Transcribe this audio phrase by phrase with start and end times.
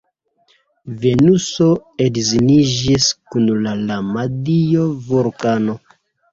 [1.03, 1.67] Venuso
[2.07, 5.81] edziniĝis kun la lama dio Vulkano.